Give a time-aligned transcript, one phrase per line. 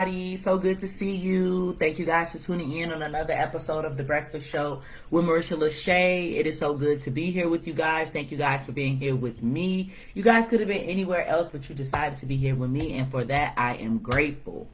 [0.00, 1.72] So good to see you.
[1.72, 5.58] Thank you guys for tuning in on another episode of The Breakfast Show with Marisha
[5.58, 6.36] Lachey.
[6.36, 8.12] It is so good to be here with you guys.
[8.12, 9.90] Thank you guys for being here with me.
[10.14, 12.96] You guys could have been anywhere else, but you decided to be here with me,
[12.96, 14.68] and for that, I am grateful.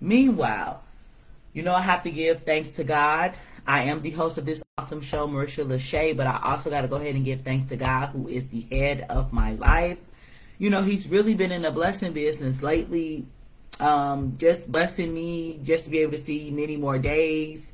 [0.00, 0.82] Meanwhile,
[1.52, 3.36] you know I have to give thanks to God.
[3.68, 6.88] I am the host of this awesome show, Marisha Lachey, but I also got to
[6.88, 9.98] go ahead and give thanks to God, who is the head of my life.
[10.58, 13.26] You know, He's really been in a blessing business lately
[13.80, 17.72] um, just blessing me just to be able to see many more days,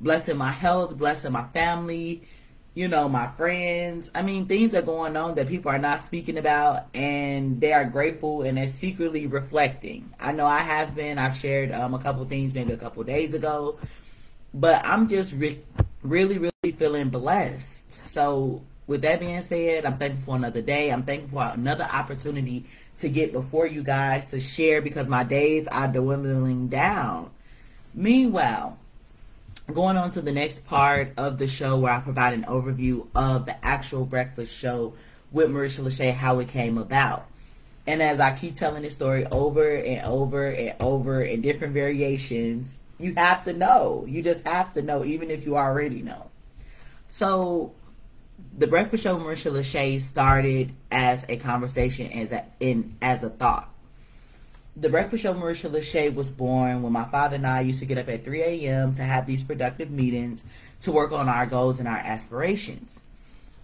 [0.00, 2.22] blessing my health, blessing my family,
[2.74, 4.10] you know, my friends.
[4.14, 7.84] I mean, things are going on that people are not speaking about, and they are
[7.84, 10.12] grateful and they're secretly reflecting.
[10.18, 11.18] I know I have been.
[11.18, 13.78] I've shared um, a couple things maybe a couple days ago,
[14.54, 15.60] but I'm just re-
[16.02, 18.06] really, really feeling blessed.
[18.06, 20.90] So, with that being said, I'm thankful for another day.
[20.90, 22.66] I'm thankful for another opportunity
[23.02, 27.30] to get before you guys to share because my days are dwindling down.
[27.94, 28.78] Meanwhile,
[29.72, 33.46] going on to the next part of the show where I provide an overview of
[33.46, 34.94] the actual breakfast show
[35.30, 37.26] with Marisha Lachey, how it came about.
[37.86, 42.78] And as I keep telling this story over and over and over in different variations,
[42.98, 44.04] you have to know.
[44.08, 46.30] You just have to know, even if you already know.
[47.08, 47.72] So
[48.56, 53.68] the Breakfast Show Marisha Lachey started as a conversation as a in as a thought.
[54.76, 57.98] The Breakfast Show Marisha Lachey was born when my father and I used to get
[57.98, 58.94] up at 3 a.m.
[58.94, 60.42] to have these productive meetings
[60.82, 63.00] to work on our goals and our aspirations.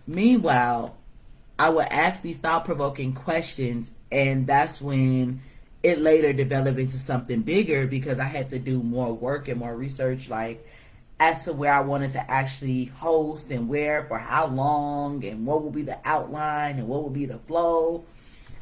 [0.06, 0.96] Meanwhile,
[1.58, 5.40] I would ask these thought provoking questions, and that's when
[5.82, 9.74] it later developed into something bigger because I had to do more work and more
[9.74, 10.66] research, like
[11.20, 15.62] as to where I wanted to actually host and where for how long and what
[15.62, 18.04] will be the outline and what will be the flow.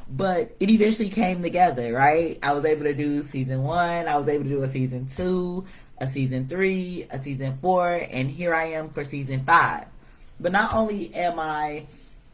[0.09, 2.39] But it eventually came together, right?
[2.41, 5.65] I was able to do season one, I was able to do a season two,
[5.99, 9.85] a season three, a season four, and here I am for season five.
[10.39, 11.87] But not only am I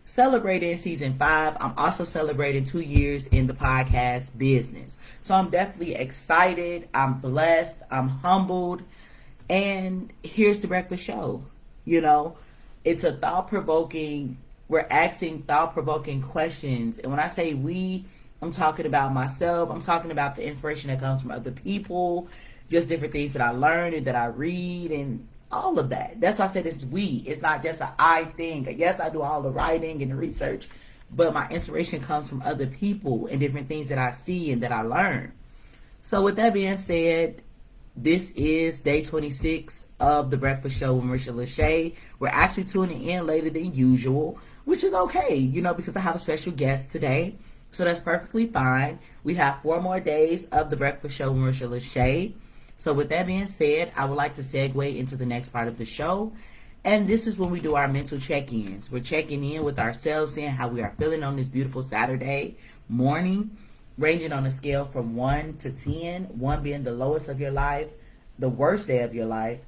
[0.06, 4.98] celebrating season five, I'm also celebrating two years in the podcast business.
[5.22, 8.84] So I'm definitely excited, I'm blessed, I'm humbled
[9.50, 11.44] and here's the breakfast show.
[11.86, 12.38] You know,
[12.84, 14.38] it's a thought provoking,
[14.68, 17.00] we're asking thought provoking questions.
[17.00, 18.06] And when I say we,
[18.42, 22.28] I'm talking about myself, I'm talking about the inspiration that comes from other people,
[22.70, 26.20] just different things that I learn and that I read and all of that.
[26.20, 27.24] That's why I said it's we.
[27.26, 28.68] It's not just a I thing.
[28.78, 30.68] Yes, I do all the writing and the research,
[31.12, 34.72] but my inspiration comes from other people and different things that I see and that
[34.72, 35.32] I learn.
[36.02, 37.42] So with that being said,
[37.96, 41.96] this is day 26 of the Breakfast Show with Marisha Lachey.
[42.18, 46.16] We're actually tuning in later than usual, which is okay, you know, because I have
[46.16, 47.36] a special guest today.
[47.72, 49.00] So that's perfectly fine.
[49.24, 52.34] We have four more days of the Breakfast Show with Marisha Lachey.
[52.78, 55.78] So with that being said, I would like to segue into the next part of
[55.78, 56.34] the show.
[56.84, 58.92] And this is when we do our mental check-ins.
[58.92, 62.58] We're checking in with ourselves, seeing how we are feeling on this beautiful Saturday
[62.90, 63.56] morning
[63.98, 67.88] ranging on a scale from 1 to 10, 1 being the lowest of your life,
[68.40, 69.60] the worst day of your life,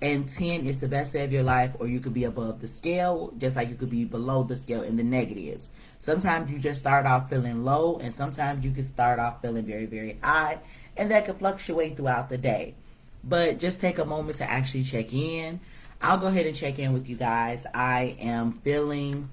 [0.00, 2.68] and 10 is the best day of your life, or you could be above the
[2.68, 5.70] scale, just like you could be below the scale in the negatives.
[5.98, 9.86] Sometimes you just start off feeling low, and sometimes you can start off feeling very,
[9.86, 10.58] very high,
[10.96, 12.74] and that could fluctuate throughout the day.
[13.22, 15.60] But just take a moment to actually check in.
[16.02, 17.66] I'll go ahead and check in with you guys.
[17.72, 19.30] I am feeling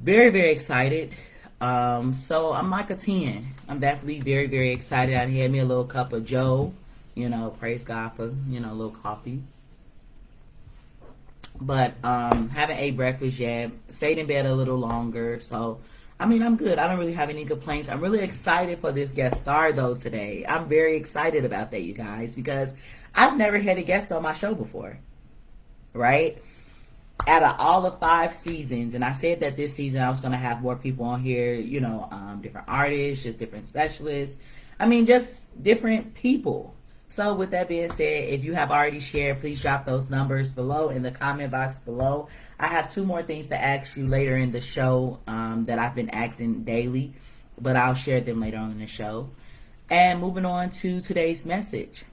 [0.00, 1.12] very, very excited
[1.60, 3.46] um, so I'm like a 10.
[3.68, 5.14] I'm definitely very, very excited.
[5.14, 6.72] I had me a little cup of Joe,
[7.14, 9.42] you know, praise God for, you know, a little coffee.
[11.60, 13.72] But um, haven't ate breakfast yet.
[13.88, 15.40] Stayed in bed a little longer.
[15.40, 15.80] So,
[16.18, 16.78] I mean, I'm good.
[16.78, 17.90] I don't really have any complaints.
[17.90, 20.46] I'm really excited for this guest star, though, today.
[20.48, 22.74] I'm very excited about that, you guys, because
[23.14, 24.98] I've never had a guest on my show before.
[25.92, 26.42] Right?
[27.26, 30.32] Out of all the five seasons, and I said that this season I was going
[30.32, 34.36] to have more people on here, you know, um, different artists, just different specialists.
[34.78, 36.74] I mean, just different people.
[37.08, 40.90] So, with that being said, if you have already shared, please drop those numbers below
[40.90, 42.28] in the comment box below.
[42.58, 45.96] I have two more things to ask you later in the show um, that I've
[45.96, 47.12] been asking daily,
[47.60, 49.30] but I'll share them later on in the show.
[49.90, 52.04] And moving on to today's message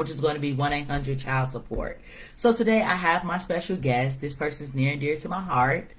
[0.00, 2.00] which is going to be 1 800 child support.
[2.34, 4.22] So today I have my special guest.
[4.22, 5.90] This person is near and dear to my heart,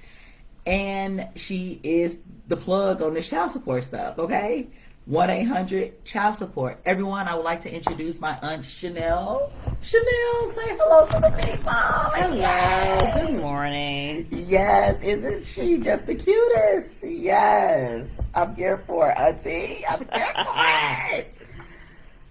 [0.66, 2.18] and she is
[2.48, 4.70] the plug on the child support stuff, okay?
[5.06, 6.82] 1 800 child support.
[6.84, 9.52] Everyone, I would like to introduce my Aunt Chanel.
[9.84, 11.72] Chanel, say hello to the people.
[11.72, 14.28] Hello, good morning.
[14.32, 17.04] Yes, isn't she just the cutest?
[17.04, 19.84] Yes, I'm here for it, Auntie.
[19.88, 21.48] I'm here for it.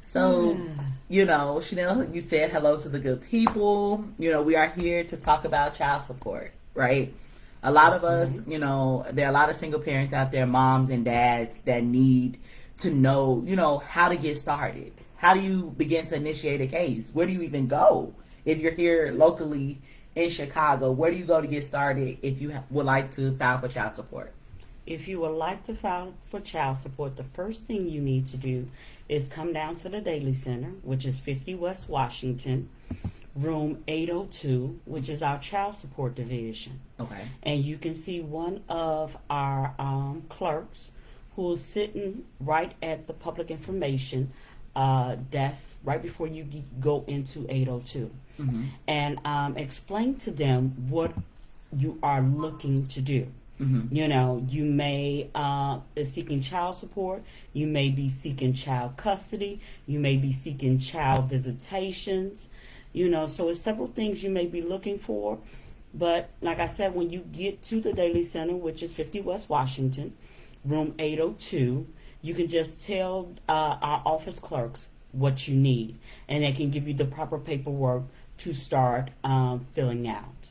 [0.03, 0.81] So, hmm.
[1.11, 4.05] You know, Chanel, you said hello to the good people.
[4.17, 7.13] You know, we are here to talk about child support, right?
[7.65, 8.53] A lot of us, mm-hmm.
[8.53, 11.83] you know, there are a lot of single parents out there, moms and dads that
[11.83, 12.39] need
[12.79, 14.93] to know, you know, how to get started.
[15.17, 17.11] How do you begin to initiate a case?
[17.13, 18.15] Where do you even go?
[18.45, 19.81] If you're here locally
[20.15, 23.59] in Chicago, where do you go to get started if you would like to file
[23.59, 24.33] for child support?
[24.87, 28.37] If you would like to file for child support, the first thing you need to
[28.37, 28.69] do
[29.11, 32.69] is come down to the Daley Center, which is 50 West Washington,
[33.35, 36.81] room 802, which is our child support division.
[37.01, 37.29] Okay.
[37.43, 40.93] And you can see one of our um, clerks
[41.37, 44.33] who's sitting right at the public information
[44.77, 46.47] uh, desk right before you
[46.81, 48.11] go into 802
[48.41, 48.65] Mm-hmm.
[48.89, 51.13] and um, explain to them what
[51.77, 53.27] you are looking to do.
[53.61, 53.95] Mm-hmm.
[53.95, 57.23] You know, you may uh, be seeking child support,
[57.53, 62.49] you may be seeking child custody, you may be seeking child visitations.
[62.93, 65.39] You know, so it's several things you may be looking for.
[65.93, 69.49] But like I said, when you get to the Daley Center, which is 50 West
[69.49, 70.15] Washington,
[70.65, 71.87] room 802,
[72.23, 75.99] you can just tell uh, our office clerks what you need,
[76.29, 78.05] and they can give you the proper paperwork
[78.39, 80.49] to start um, filling out.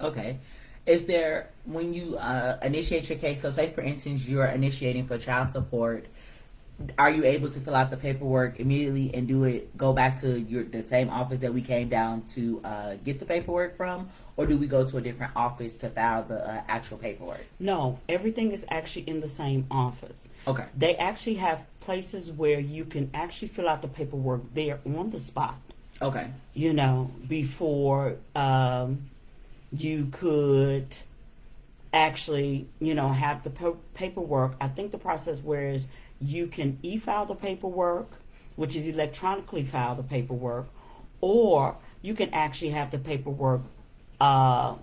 [0.00, 0.38] Okay.
[0.86, 3.40] Is there when you uh, initiate your case?
[3.42, 6.06] So, say for instance, you're initiating for child support.
[6.98, 9.76] Are you able to fill out the paperwork immediately and do it?
[9.76, 13.24] Go back to your the same office that we came down to uh, get the
[13.24, 16.98] paperwork from, or do we go to a different office to file the uh, actual
[16.98, 17.44] paperwork?
[17.60, 20.28] No, everything is actually in the same office.
[20.48, 20.66] Okay.
[20.76, 25.20] They actually have places where you can actually fill out the paperwork there on the
[25.20, 25.54] spot.
[26.00, 26.28] Okay.
[26.54, 29.10] You know, before um,
[29.72, 30.94] you could
[31.92, 34.54] actually, you know, have the pa- paperwork.
[34.60, 35.88] I think the process whereas
[36.20, 38.10] you can e-file the paperwork,
[38.56, 40.68] which is electronically file the paperwork,
[41.20, 43.62] or you can actually have the paperwork
[44.20, 44.74] uh,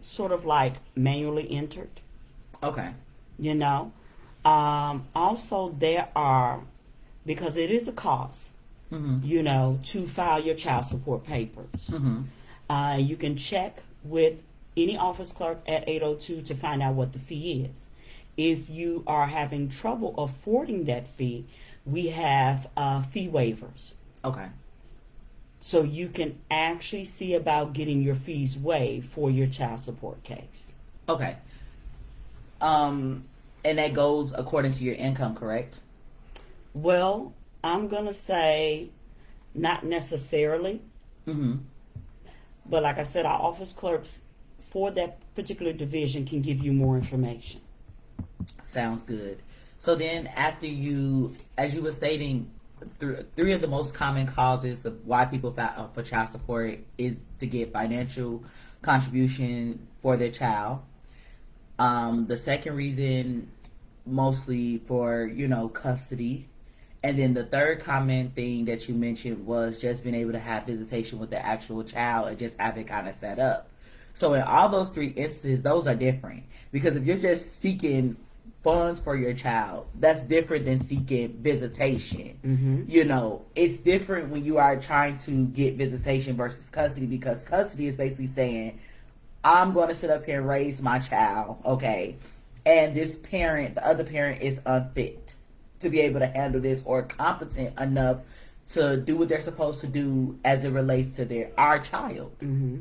[0.00, 1.90] sort of like manually entered
[2.62, 2.90] Okay.
[3.38, 3.92] you know.
[4.44, 6.60] Um, also, there are,
[7.26, 8.52] because it is a cost,
[8.90, 9.18] Mm-hmm.
[9.22, 11.90] you know, to file your child support papers.
[11.90, 12.22] Mm-hmm.
[12.72, 14.42] Uh, you can check with
[14.76, 17.88] any office clerk at 802 to find out what the fee is.
[18.36, 21.46] If you are having trouble affording that fee,
[21.84, 23.94] we have uh, fee waivers.
[24.24, 24.46] Okay.
[25.60, 30.74] So you can actually see about getting your fees waived for your child support case.
[31.08, 31.36] Okay.
[32.60, 33.24] Um,
[33.64, 35.74] and that goes according to your income, correct?
[36.74, 37.32] Well,
[37.64, 38.90] I'm going to say
[39.54, 40.80] not necessarily,
[41.28, 41.56] Mm-hmm.
[42.68, 44.22] But like I said, our office clerks
[44.60, 47.60] for that particular division can give you more information.
[48.66, 49.42] Sounds good.
[49.78, 52.50] So then, after you, as you were stating,
[53.00, 57.16] th- three of the most common causes of why people file for child support is
[57.38, 58.44] to get financial
[58.82, 60.80] contribution for their child.
[61.78, 63.50] Um, the second reason,
[64.04, 66.48] mostly for you know custody,
[67.02, 70.66] and then the third common thing that you mentioned was just being able to have
[70.66, 73.68] visitation with the actual child and just have it kind of set up.
[74.14, 76.42] So in all those three instances, those are different
[76.72, 78.16] because if you're just seeking
[78.64, 82.38] funds for your child, that's different than seeking visitation.
[82.44, 82.82] Mm-hmm.
[82.88, 87.86] You know, it's different when you are trying to get visitation versus custody because custody
[87.86, 88.80] is basically saying,
[89.44, 92.16] I'm going to sit up here and raise my child, okay,
[92.66, 95.36] and this parent, the other parent, is unfit
[95.80, 98.18] to be able to handle this or competent enough
[98.70, 102.80] to do what they're supposed to do as it relates to their our child Mm-hmm.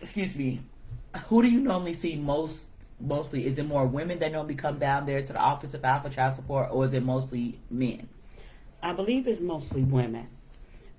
[0.00, 0.60] excuse me,
[1.28, 2.68] who do you normally see most?
[3.00, 6.08] Mostly, is it more women that normally come down there to the office of for
[6.08, 8.08] child support, or is it mostly men?
[8.80, 10.28] I believe it's mostly women,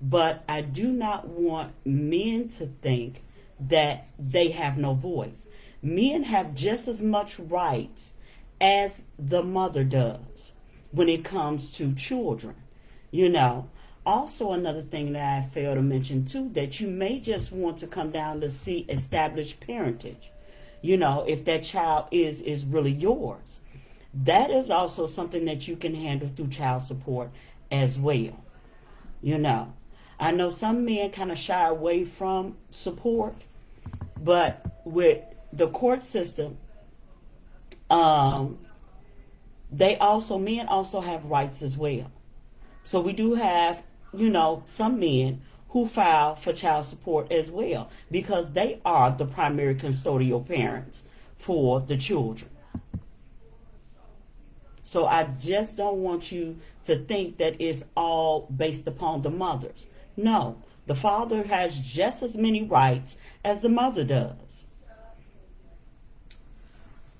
[0.02, 3.22] but I do not want men to think
[3.58, 5.48] that they have no voice.
[5.82, 8.14] Men have just as much rights
[8.60, 10.52] as the mother does
[10.92, 12.54] when it comes to children.
[13.10, 13.68] You know,
[14.06, 17.86] also another thing that I failed to mention too that you may just want to
[17.86, 20.30] come down to see established parentage.
[20.82, 23.60] You know, if that child is is really yours.
[24.22, 27.30] That is also something that you can handle through child support
[27.72, 28.38] as well.
[29.22, 29.72] You know,
[30.20, 33.34] I know some men kind of shy away from support,
[34.20, 35.20] but with
[35.52, 36.58] the court system,
[37.94, 38.58] um,
[39.70, 42.10] they also men also have rights as well.
[42.82, 43.82] So we do have,
[44.12, 49.26] you know, some men who file for child support as well because they are the
[49.26, 51.04] primary custodial parents
[51.38, 52.50] for the children.
[54.82, 59.86] So I just don't want you to think that it's all based upon the mothers.
[60.16, 64.68] No, the father has just as many rights as the mother does.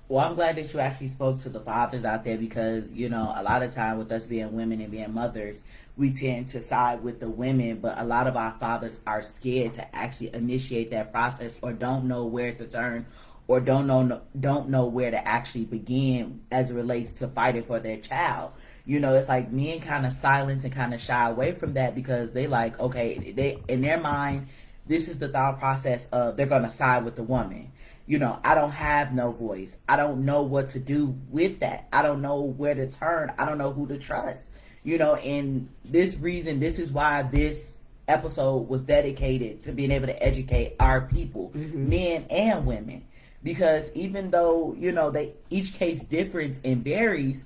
[0.07, 3.33] Well, I'm glad that you actually spoke to the fathers out there because, you know,
[3.35, 5.63] a lot of time with us being women and being mothers,
[5.97, 9.73] we tend to side with the women, but a lot of our fathers are scared
[9.73, 13.07] to actually initiate that process or don't know where to turn
[13.47, 17.79] or don't know don't know where to actually begin as it relates to fighting for
[17.79, 18.51] their child.
[18.85, 21.95] You know, it's like men kind of silence and kind of shy away from that
[21.95, 24.49] because they like, okay, they in their mind,
[24.85, 27.71] this is the thought process of they're gonna side with the woman
[28.07, 29.77] you know, I don't have no voice.
[29.89, 31.87] I don't know what to do with that.
[31.91, 33.33] I don't know where to turn.
[33.37, 34.51] I don't know who to trust.
[34.83, 40.05] You know, and this reason, this is why this episode was dedicated to being able
[40.05, 41.89] to educate our people, mm-hmm.
[41.89, 43.05] men and women.
[43.41, 47.45] Because even though, you know, they each case differs and varies,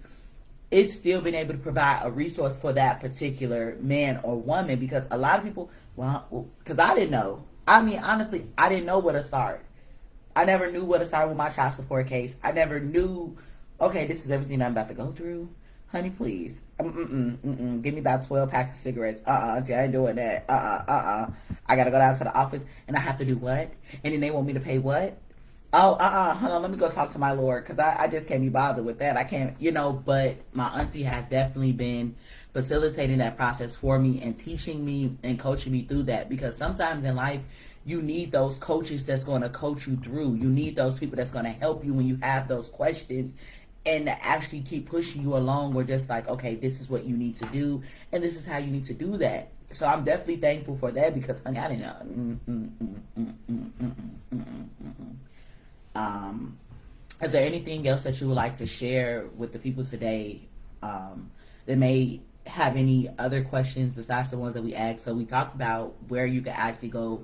[0.72, 5.08] it's still been able to provide a resource for that particular man or woman because
[5.12, 9.00] a lot of people well because i didn't know i mean honestly i didn't know
[9.00, 9.66] where to start
[10.40, 12.38] I never knew what to start with my child support case.
[12.42, 13.38] I never knew,
[13.82, 15.50] okay, this is everything I'm about to go through.
[15.92, 16.64] Honey, please.
[16.80, 17.82] Mm-mm, mm-mm.
[17.82, 19.22] Give me about 12 packs of cigarettes.
[19.28, 20.46] Uh-uh, see, I ain't doing that.
[20.48, 21.32] Uh-uh, uh-uh.
[21.68, 23.70] I gotta go down to the office, and I have to do what?
[24.02, 25.18] And then they want me to pay what?
[25.74, 28.26] Oh, uh-uh, hold on, let me go talk to my lord, because I, I just
[28.26, 29.18] can't be bothered with that.
[29.18, 32.16] I can't, you know, but my auntie has definitely been
[32.54, 37.04] facilitating that process for me and teaching me and coaching me through that, because sometimes
[37.04, 37.42] in life,
[37.90, 40.36] you need those coaches that's going to coach you through.
[40.36, 43.34] You need those people that's going to help you when you have those questions
[43.84, 47.36] and actually keep pushing you along or just like, okay, this is what you need
[47.38, 47.82] to do
[48.12, 49.50] and this is how you need to do that.
[49.72, 53.00] So I'm definitely thankful for that because honey, I didn't know.
[55.96, 56.58] Um,
[57.24, 60.42] is there anything else that you would like to share with the people today
[60.84, 61.32] um,
[61.66, 65.06] that may have any other questions besides the ones that we asked?
[65.06, 67.24] So we talked about where you can actually go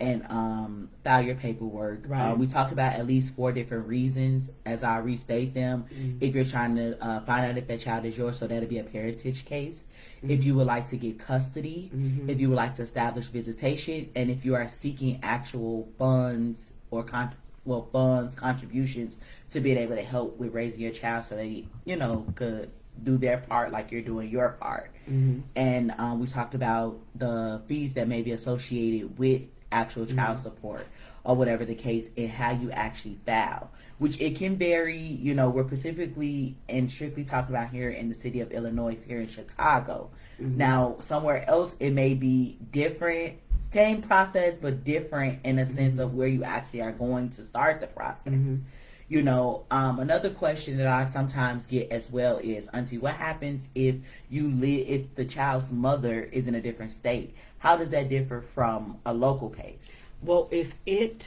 [0.00, 2.06] and um, file your paperwork.
[2.06, 2.30] Uh, right.
[2.30, 5.84] Uh, we talked about at least four different reasons as I restate them.
[5.92, 6.18] Mm-hmm.
[6.20, 8.78] If you're trying to uh, find out if that child is yours, so that'll be
[8.78, 9.84] a parentage case.
[10.18, 10.30] Mm-hmm.
[10.30, 12.30] If you would like to get custody, mm-hmm.
[12.30, 17.04] if you would like to establish visitation, and if you are seeking actual funds or
[17.04, 17.34] con-
[17.66, 19.18] well funds contributions
[19.50, 22.70] to being able to help with raising your child, so they you know could
[23.02, 24.90] do their part like you're doing your part.
[25.08, 25.40] Mm-hmm.
[25.56, 29.42] And um, we talked about the fees that may be associated with
[29.72, 30.42] actual child mm-hmm.
[30.42, 30.86] support
[31.24, 35.50] or whatever the case and how you actually file which it can vary you know
[35.50, 40.10] we're specifically and strictly talking about here in the city of illinois here in chicago
[40.40, 40.56] mm-hmm.
[40.56, 43.34] now somewhere else it may be different
[43.72, 46.02] same process but different in a sense mm-hmm.
[46.02, 48.56] of where you actually are going to start the process mm-hmm.
[49.10, 53.68] You know um, another question that i sometimes get as well is auntie what happens
[53.74, 53.96] if
[54.30, 58.40] you live if the child's mother is in a different state how does that differ
[58.40, 59.96] from a local case?
[60.22, 61.26] Well, if it,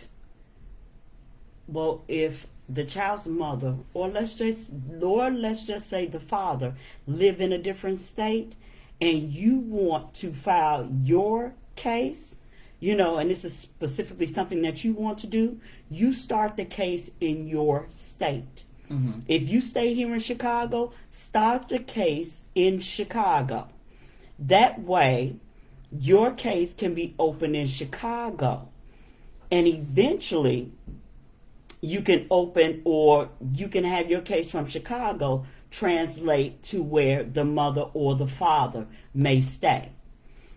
[1.67, 6.73] well, if the child's mother, or let's just, Lord, let's just say the father,
[7.05, 8.53] live in a different state,
[8.99, 12.39] and you want to file your case,
[12.83, 15.57] you know, and this is specifically something that you want to do,
[15.89, 18.65] you start the case in your state.
[18.91, 19.21] Mm-hmm.
[19.25, 23.69] If you stay here in Chicago, start the case in Chicago.
[24.37, 25.37] That way,
[25.97, 28.67] your case can be open in Chicago.
[29.49, 30.73] And eventually,
[31.79, 37.45] you can open or you can have your case from Chicago translate to where the
[37.45, 39.93] mother or the father may stay.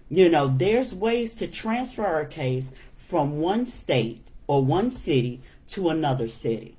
[0.08, 5.88] You know, there's ways to transfer a case from one state or one city to
[5.88, 6.76] another city.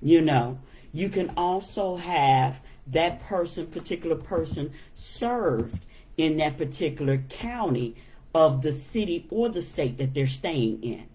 [0.00, 0.58] You know,
[0.92, 5.84] you can also have that person, particular person, served
[6.16, 7.96] in that particular county
[8.34, 11.06] of the city or the state that they're staying in.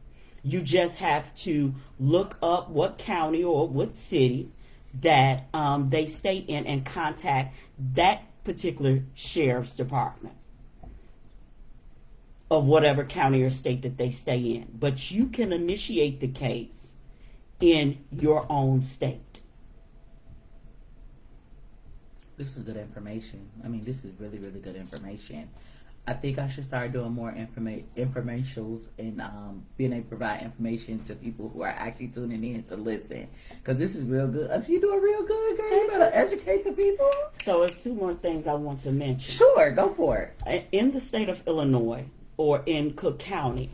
[0.43, 4.51] You just have to look up what county or what city
[5.01, 7.55] that um, they stay in and contact
[7.93, 10.38] that particular sheriff's department
[12.51, 14.67] of whatever county or state that they stay in.
[14.73, 16.95] But you can initiate the case
[17.59, 19.41] in your own state.
[22.37, 23.49] This is good information.
[23.63, 25.49] I mean, this is really, really good information.
[26.07, 30.41] I think I should start doing more informa- informationals and um, being able to provide
[30.41, 33.27] information to people who are actually tuning in to listen.
[33.61, 34.49] Because this is real good.
[34.49, 35.69] Us, you doing real good, girl.
[35.69, 37.11] You better educate the people.
[37.33, 39.31] So, it's two more things I want to mention.
[39.31, 40.67] Sure, go for it.
[40.71, 42.05] In the state of Illinois
[42.39, 43.69] or in Cook County,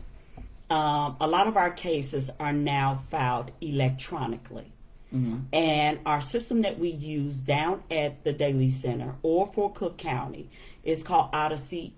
[0.70, 4.72] um, a lot of our cases are now filed electronically.
[5.14, 5.42] Mm-hmm.
[5.52, 10.50] And our system that we use down at the Daley Center or for Cook County
[10.82, 11.92] is called Odyssey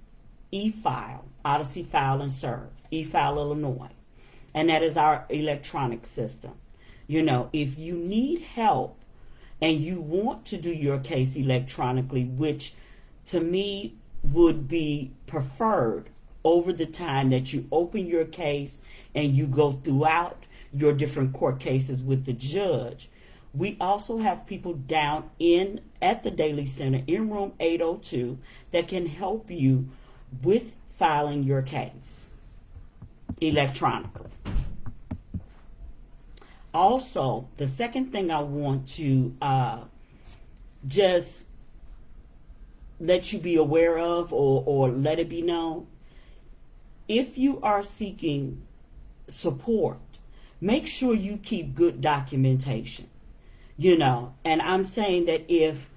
[0.50, 3.88] e-file, Odyssey File and Serve, e-file Illinois.
[4.52, 6.52] And that is our electronic system.
[7.06, 8.98] You know, if you need help
[9.62, 12.74] and you want to do your case electronically, which
[13.26, 16.10] to me would be preferred
[16.44, 18.80] over the time that you open your case
[19.14, 23.08] and you go throughout your different court cases with the judge.
[23.54, 28.38] We also have people down in at the Daley Center in room 802
[28.70, 29.88] that can help you
[30.42, 32.28] with filing your case
[33.40, 34.30] electronically.
[36.74, 39.80] Also, the second thing I want to uh,
[40.86, 41.48] just
[43.00, 45.86] let you be aware of or, or let it be known
[47.08, 48.62] if you are seeking
[49.26, 49.98] support,
[50.60, 53.08] make sure you keep good documentation.
[53.76, 55.88] You know, and I'm saying that if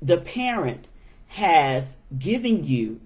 [0.00, 0.86] the parent
[1.28, 3.00] has given you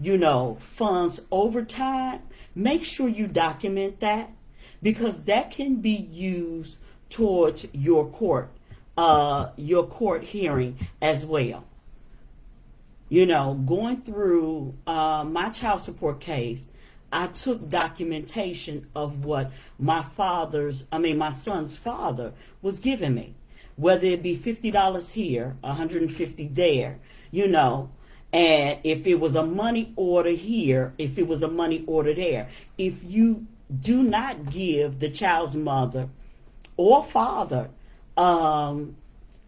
[0.00, 2.22] you know, funds over time,
[2.54, 4.30] make sure you document that
[4.82, 6.78] because that can be used
[7.10, 8.50] towards your court,
[8.96, 11.64] uh, your court hearing as well.
[13.10, 16.68] You know, going through uh, my child support case,
[17.12, 19.50] I took documentation of what
[19.80, 23.34] my father's, I mean, my son's father was giving me,
[23.74, 27.00] whether it be $50 here, 150 there,
[27.32, 27.90] you know,
[28.32, 32.48] and if it was a money order here, if it was a money order there,
[32.78, 33.46] if you
[33.80, 36.08] do not give the child's mother
[36.76, 37.70] or father
[38.16, 38.96] um,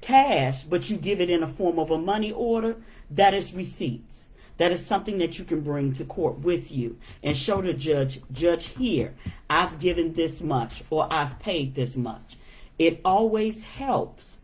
[0.00, 2.76] cash, but you give it in a form of a money order,
[3.14, 4.28] that is receipts.
[4.58, 8.20] That is something that you can bring to court with you and show the judge,
[8.30, 9.14] Judge, here,
[9.48, 12.36] I've given this much or I've paid this much.
[12.78, 14.38] It always helps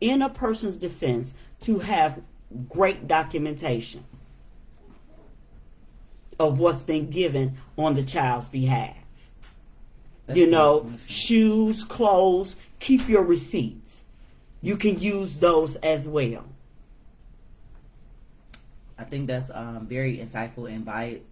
[0.00, 2.20] in a person's defense to have
[2.68, 4.04] great documentation
[6.38, 8.96] of what's been given on the child's behalf.
[10.26, 14.04] That's you know, shoes, clothes, keep your receipts.
[14.60, 16.44] You can use those as well.
[18.98, 20.68] I think that's um, very insightful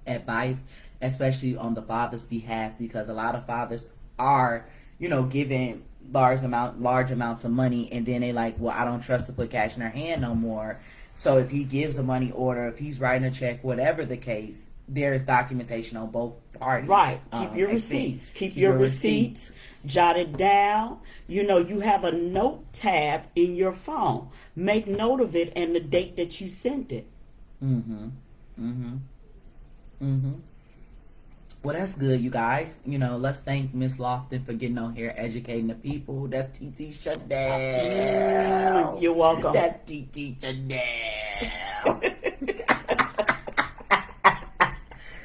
[0.06, 0.62] advice,
[1.00, 4.66] especially on the father's behalf, because a lot of fathers are,
[4.98, 8.84] you know, giving large amount, large amounts of money, and then they like, well, I
[8.84, 10.78] don't trust to put cash in her hand no more,
[11.14, 14.68] so if he gives a money order, if he's writing a check, whatever the case,
[14.88, 16.88] there's documentation on both parties.
[16.88, 17.20] Right.
[17.32, 18.30] Keep um, your receipts.
[18.30, 19.50] Keep, keep, your, your receipts.
[19.50, 19.94] receipts.
[19.94, 20.98] Jot it down.
[21.26, 24.28] You know, you have a note tab in your phone.
[24.56, 27.08] Make note of it and the date that you sent it.
[27.62, 28.08] Mm-hmm.
[28.60, 28.96] Mm-hmm.
[30.02, 30.32] Mm-hmm.
[31.62, 32.80] Well, that's good, you guys.
[32.84, 36.28] You know, let's thank Miss Lofton for getting on here, educating the people.
[36.28, 38.98] That's TT Chanel.
[39.00, 39.54] You're welcome.
[39.54, 40.82] That's TT Chanel.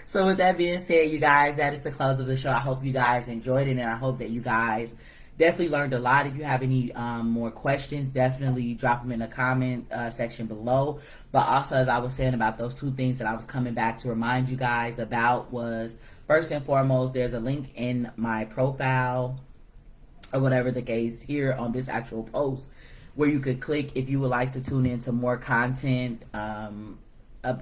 [0.05, 2.51] so, with that being said, you guys, that is the close of the show.
[2.51, 4.95] I hope you guys enjoyed it, and I hope that you guys
[5.39, 6.27] definitely learned a lot.
[6.27, 10.45] If you have any um, more questions, definitely drop them in the comment uh, section
[10.45, 10.99] below.
[11.31, 13.97] But also, as I was saying about those two things that I was coming back
[13.99, 15.97] to remind you guys about was
[16.27, 19.39] first and foremost, there's a link in my profile
[20.33, 22.69] or whatever the case here on this actual post
[23.15, 26.99] where you could click if you would like to tune into more content um,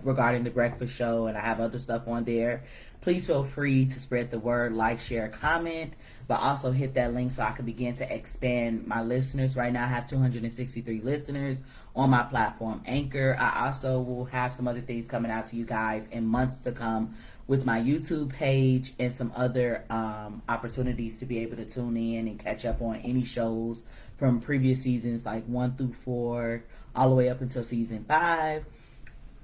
[0.03, 2.63] regarding the breakfast show and i have other stuff on there.
[3.01, 5.93] Please feel free to spread the word like share comment
[6.27, 9.55] but also hit that link so i can begin to expand my listeners.
[9.55, 11.61] Right now i have 263 listeners
[11.95, 13.35] on my platform anchor.
[13.39, 16.71] I also will have some other things coming out to you guys in months to
[16.71, 17.15] come
[17.47, 22.27] with my YouTube page and some other um, opportunities to be able to tune in
[22.27, 23.83] and catch up on any shows
[24.17, 26.63] from previous seasons, like one through four,
[26.95, 28.65] all the way up until season five.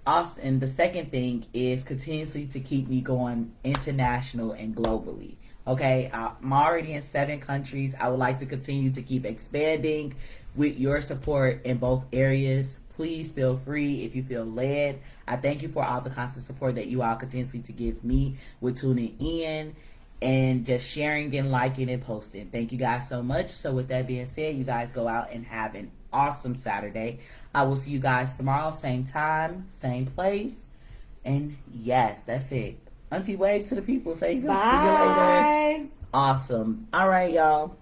[0.06, 5.36] And the second thing is continuously to keep me going international and globally.
[5.66, 7.96] Okay, uh, I'm already in seven countries.
[7.98, 10.16] I would like to continue to keep expanding
[10.56, 15.00] with your support in both areas please feel free if you feel led.
[15.28, 18.38] I thank you for all the constant support that you all continuously to give me
[18.62, 19.76] with tuning in
[20.22, 22.48] and just sharing and liking and posting.
[22.48, 23.50] Thank you guys so much.
[23.50, 27.20] So with that being said, you guys go out and have an awesome Saturday.
[27.54, 30.66] I will see you guys tomorrow, same time, same place.
[31.26, 32.78] And yes, that's it.
[33.12, 34.16] Auntie wave to the people.
[34.16, 34.54] Say Bye.
[34.54, 35.90] see you later.
[36.14, 36.88] Awesome.
[36.94, 37.76] All right, y'all.